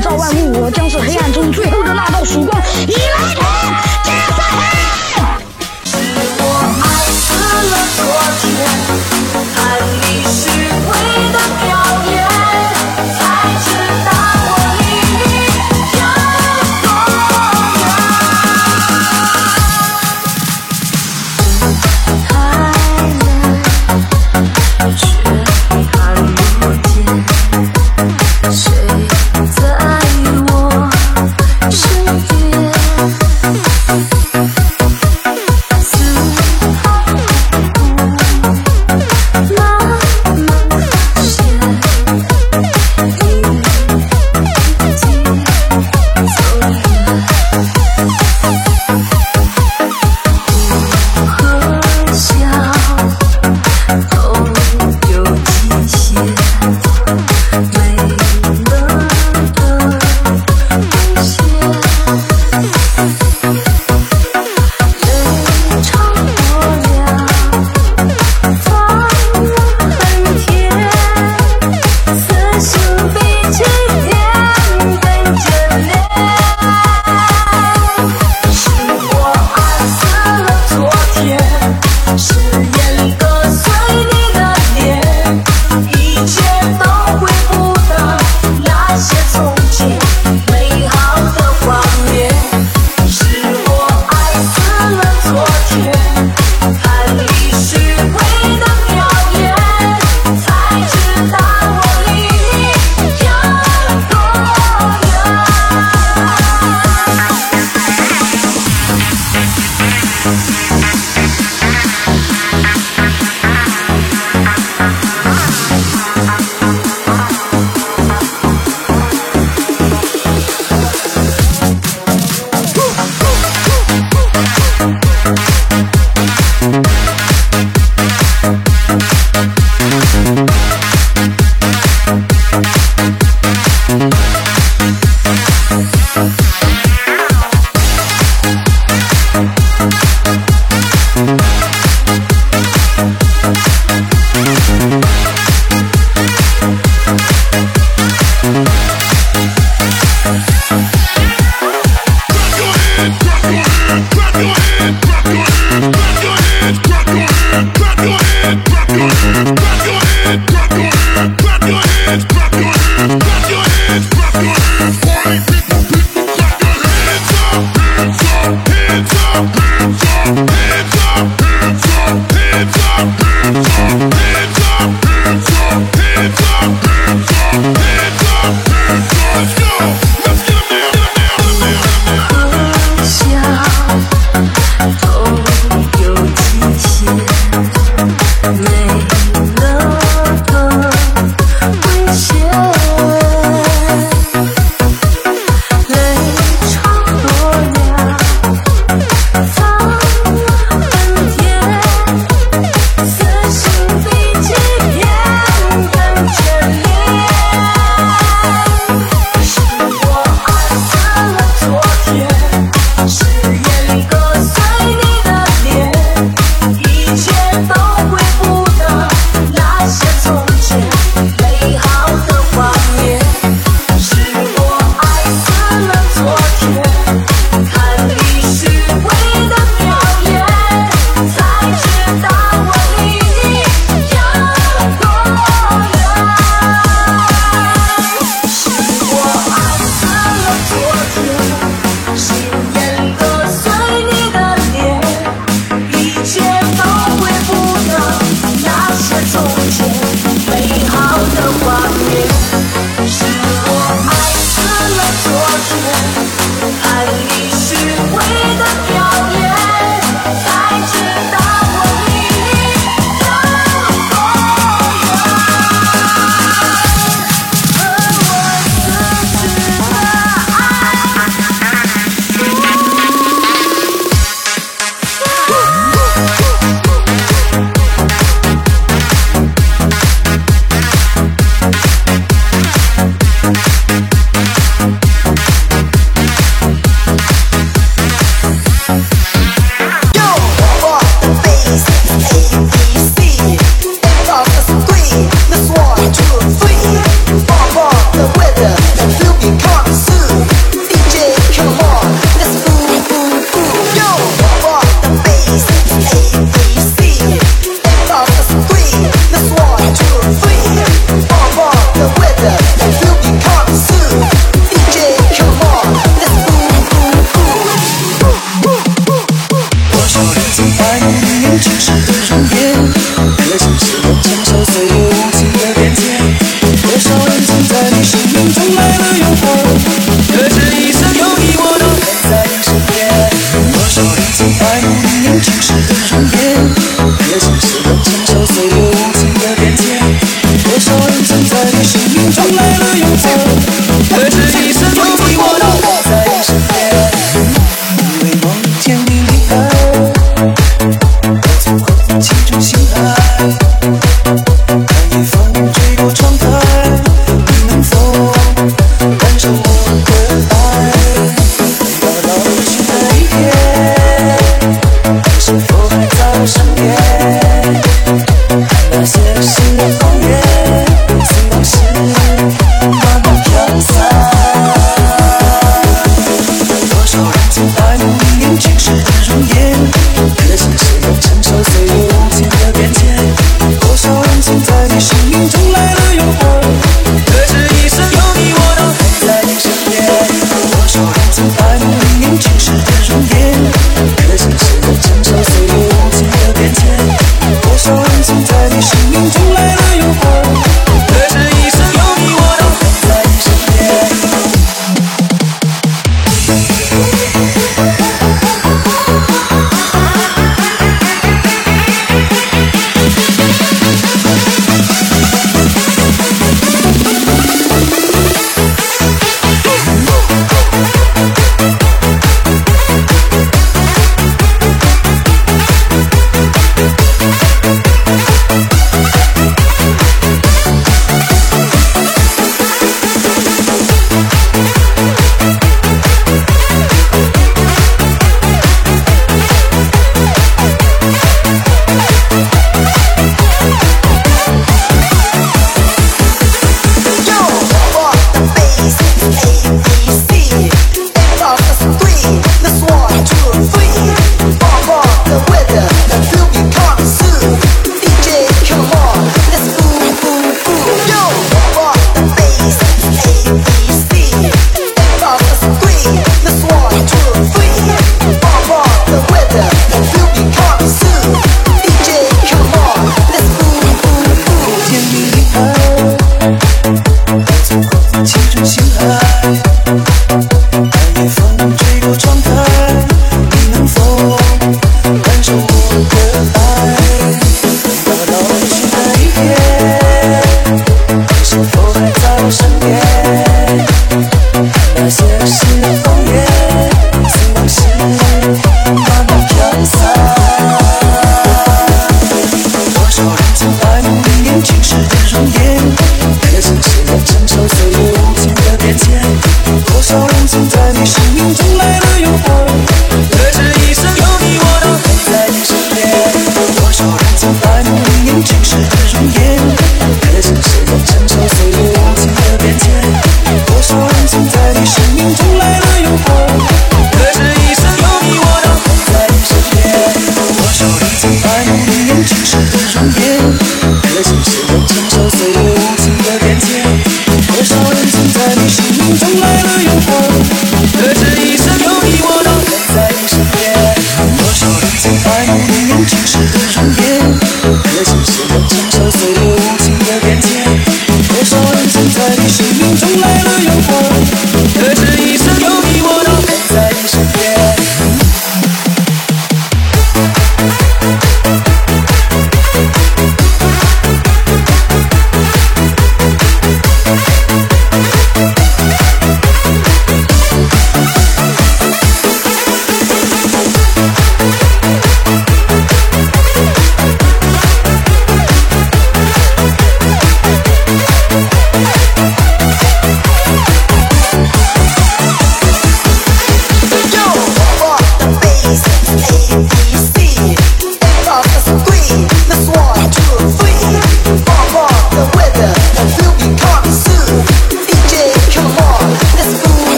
[0.00, 1.17] 照万物我将是黑